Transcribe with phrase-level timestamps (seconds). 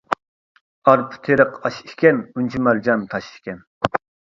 [0.91, 3.65] ئارپا تېرىق ئاش ئىكەن، ئۈنچە مارجان تاش ئىكەن.